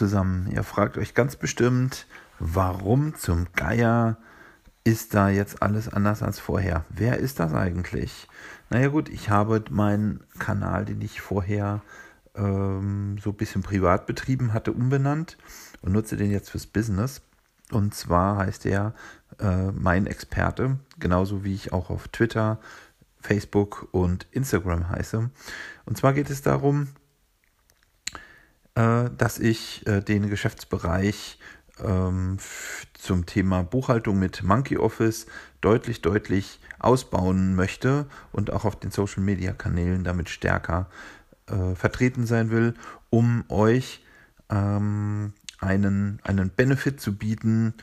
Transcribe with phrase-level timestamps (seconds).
[0.00, 0.50] zusammen.
[0.50, 2.06] Ihr fragt euch ganz bestimmt,
[2.38, 4.16] warum zum Geier
[4.82, 6.86] ist da jetzt alles anders als vorher?
[6.88, 8.26] Wer ist das eigentlich?
[8.70, 11.82] Naja gut, ich habe meinen Kanal, den ich vorher
[12.34, 15.36] ähm, so ein bisschen privat betrieben hatte, umbenannt
[15.82, 17.20] und nutze den jetzt fürs Business.
[17.70, 18.94] Und zwar heißt er
[19.38, 22.58] äh, Mein Experte, genauso wie ich auch auf Twitter,
[23.20, 25.28] Facebook und Instagram heiße.
[25.84, 26.88] Und zwar geht es darum,
[29.16, 31.38] dass ich äh, den Geschäftsbereich
[31.82, 32.38] ähm,
[32.94, 35.26] zum Thema Buchhaltung mit Monkey Office
[35.60, 40.88] deutlich, deutlich ausbauen möchte und auch auf den Social Media Kanälen damit stärker
[41.46, 42.74] äh, vertreten sein will,
[43.10, 44.04] um euch
[44.50, 47.74] ähm, einen, einen Benefit zu bieten,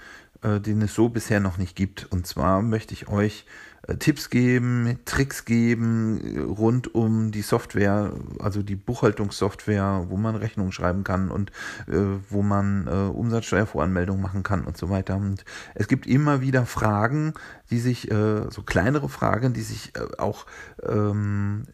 [0.44, 2.06] äh, den es so bisher noch nicht gibt.
[2.12, 3.46] Und zwar möchte ich euch
[3.88, 10.36] äh, Tipps geben, Tricks geben äh, rund um die Software, also die Buchhaltungssoftware, wo man
[10.36, 11.52] Rechnungen schreiben kann und
[11.88, 15.16] äh, wo man äh, Umsatzsteuervoranmeldungen machen kann und so weiter.
[15.16, 17.34] Und es gibt immer wieder Fragen,
[17.70, 20.46] die sich, äh, so kleinere Fragen, die sich äh, auch
[20.84, 21.66] ähm,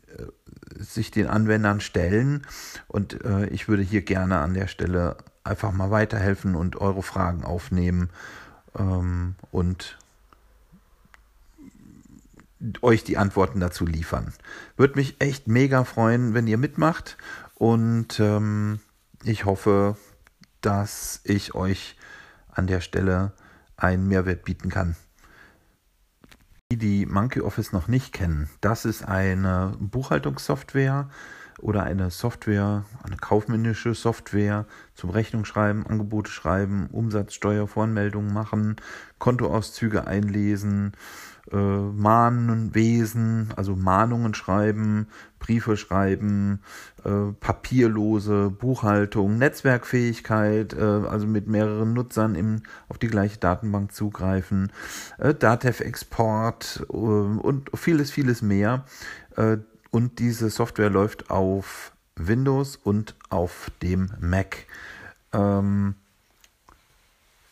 [0.77, 2.45] sich den Anwendern stellen.
[2.87, 7.43] Und äh, ich würde hier gerne an der Stelle einfach mal weiterhelfen und eure Fragen
[7.43, 8.09] aufnehmen
[8.77, 9.97] ähm, und
[12.81, 14.33] euch die Antworten dazu liefern.
[14.77, 17.17] Würde mich echt mega freuen, wenn ihr mitmacht
[17.55, 18.79] und ähm,
[19.23, 19.97] ich hoffe,
[20.61, 21.97] dass ich euch
[22.49, 23.33] an der Stelle
[23.75, 24.95] einen Mehrwert bieten kann.
[26.71, 31.09] Die, die Monkey Office noch nicht kennen, das ist eine Buchhaltungssoftware,
[31.63, 38.75] oder eine Software, eine kaufmännische Software zum Rechnungsschreiben, Angebote schreiben, Umsatzsteuervoranmeldungen machen,
[39.17, 40.91] Kontoauszüge einlesen,
[41.51, 45.07] äh, Mahnwesen, also Mahnungen schreiben,
[45.39, 46.59] Briefe schreiben,
[47.05, 54.69] äh, papierlose Buchhaltung, Netzwerkfähigkeit, äh, also mit mehreren Nutzern im, auf die gleiche Datenbank zugreifen,
[55.17, 58.83] äh, Datev-Export äh, und vieles, vieles mehr.
[59.93, 64.65] Und diese Software läuft auf Windows und auf dem Mac.
[65.31, 65.93] Ähm,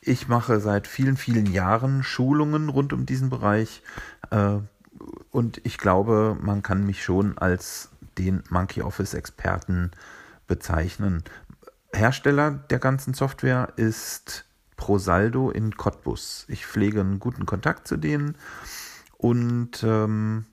[0.02, 3.84] ich mache seit vielen, vielen Jahren Schulungen rund um diesen Bereich
[4.32, 4.58] äh,
[5.30, 9.92] und ich glaube, man kann mich schon als den Monkey Office Experten
[10.48, 11.24] bezeichnen.
[11.94, 14.46] Hersteller der ganzen Software ist
[14.78, 16.46] Prosaldo in Cottbus.
[16.48, 18.36] Ich pflege einen guten Kontakt zu denen
[19.20, 20.48] und ähm,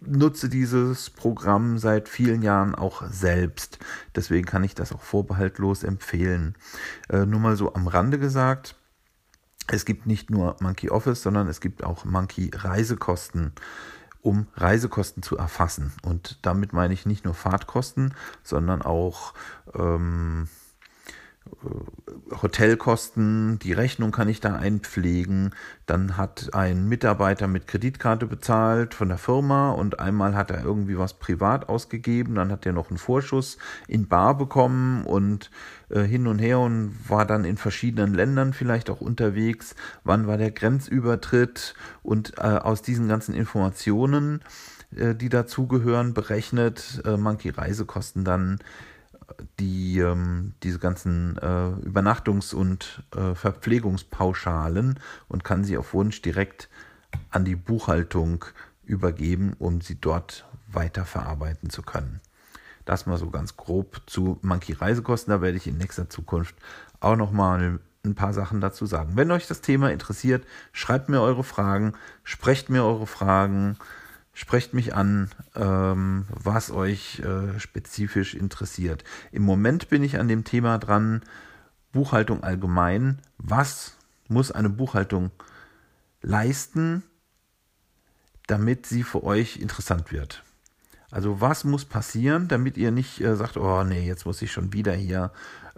[0.00, 3.78] nutze dieses Programm seit vielen Jahren auch selbst.
[4.14, 6.54] Deswegen kann ich das auch vorbehaltlos empfehlen.
[7.08, 8.76] Äh, nur mal so am Rande gesagt.
[9.66, 13.52] Es gibt nicht nur Monkey Office, sondern es gibt auch Monkey Reisekosten,
[14.20, 15.92] um Reisekosten zu erfassen.
[16.02, 19.34] Und damit meine ich nicht nur Fahrtkosten, sondern auch
[19.74, 20.48] ähm,
[22.42, 25.54] Hotelkosten, die Rechnung kann ich da einpflegen.
[25.86, 30.98] Dann hat ein Mitarbeiter mit Kreditkarte bezahlt von der Firma und einmal hat er irgendwie
[30.98, 32.36] was privat ausgegeben.
[32.36, 33.58] Dann hat er noch einen Vorschuss
[33.88, 35.50] in Bar bekommen und
[35.88, 39.74] äh, hin und her und war dann in verschiedenen Ländern vielleicht auch unterwegs.
[40.04, 41.74] Wann war der Grenzübertritt?
[42.02, 44.40] Und äh, aus diesen ganzen Informationen,
[44.94, 48.60] äh, die dazugehören, berechnet äh, Monkey Reisekosten dann
[49.58, 54.98] die ähm, diese ganzen äh, Übernachtungs- und äh, Verpflegungspauschalen
[55.28, 56.68] und kann sie auf Wunsch direkt
[57.30, 58.44] an die Buchhaltung
[58.84, 62.20] übergeben, um sie dort weiter verarbeiten zu können.
[62.84, 65.30] Das mal so ganz grob zu Monkey Reisekosten.
[65.30, 66.54] Da werde ich in nächster Zukunft
[67.00, 69.12] auch noch mal ein paar Sachen dazu sagen.
[69.14, 71.92] Wenn euch das Thema interessiert, schreibt mir eure Fragen,
[72.24, 73.76] sprecht mir eure Fragen.
[74.40, 79.04] Sprecht mich an, ähm, was euch äh, spezifisch interessiert.
[79.32, 81.20] Im Moment bin ich an dem Thema dran,
[81.92, 83.20] Buchhaltung allgemein.
[83.36, 83.98] Was
[84.28, 85.30] muss eine Buchhaltung
[86.22, 87.02] leisten,
[88.46, 90.42] damit sie für euch interessant wird?
[91.10, 94.72] Also was muss passieren, damit ihr nicht äh, sagt, oh nee, jetzt muss ich schon
[94.72, 95.32] wieder hier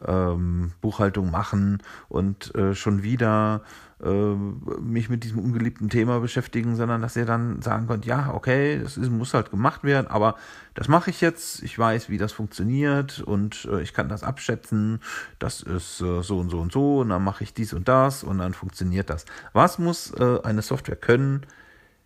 [0.07, 3.63] ähm, Buchhaltung machen und äh, schon wieder
[4.03, 4.35] äh,
[4.81, 8.97] mich mit diesem ungeliebten Thema beschäftigen, sondern dass ihr dann sagen könnt, ja, okay, das
[8.97, 10.37] ist, muss halt gemacht werden, aber
[10.75, 15.01] das mache ich jetzt, ich weiß, wie das funktioniert und äh, ich kann das abschätzen,
[15.39, 18.25] das ist äh, so und so und so und dann mache ich dies und das
[18.25, 19.25] und dann funktioniert das.
[19.53, 21.47] Was muss äh, eine Software können,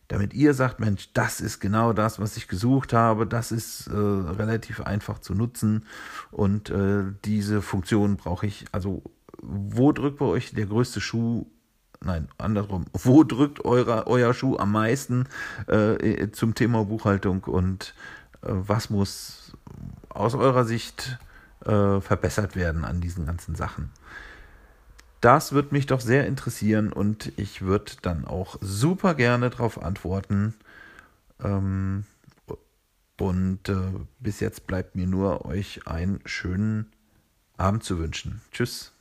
[0.08, 3.92] damit ihr sagt, Mensch, das ist genau das, was ich gesucht habe, das ist äh,
[3.94, 5.84] relativ einfach zu nutzen.
[6.30, 9.02] Und äh, diese Funktion brauche ich, also
[9.42, 11.46] wo drückt bei euch der größte Schuh,
[12.00, 15.26] nein, andersrum, wo drückt euer, euer Schuh am meisten
[15.66, 17.44] äh, zum Thema Buchhaltung?
[17.44, 17.94] Und
[18.42, 19.52] äh, was muss
[20.08, 21.18] aus eurer Sicht
[21.66, 23.90] äh, verbessert werden an diesen ganzen Sachen.
[25.20, 30.54] Das wird mich doch sehr interessieren und ich würde dann auch super gerne darauf antworten.
[31.42, 32.04] Ähm,
[33.18, 36.92] und äh, bis jetzt bleibt mir nur euch einen schönen
[37.56, 38.42] Abend zu wünschen.
[38.52, 38.92] Tschüss.